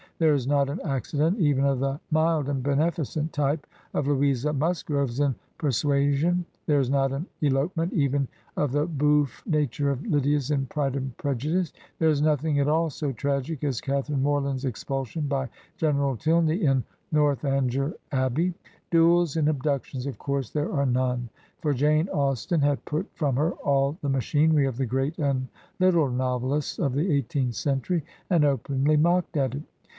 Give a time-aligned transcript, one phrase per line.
[0.17, 5.19] There is not an accident, even of the mild and beneficent type of Louisa Musgrove's
[5.19, 8.27] in "Persua sion"; there is not an elopement, even
[8.57, 12.59] of the bouffe nat ure of Lydia's in "Pride and Prejudice"; there is noth ing
[12.59, 18.53] at all so tragic as Catharine Morland's expulsion by General Tilney in" Northanger Abbey."
[18.91, 21.29] Duels and abductions, of course, there are none;
[21.61, 25.47] for Jane Austen had put from her all the machinery of the great and
[25.79, 29.63] Uttle novelists of the eighteenth century, and openly mocked at it.